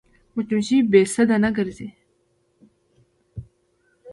[0.35, 1.87] مچمچۍ بې سده نه ګرځي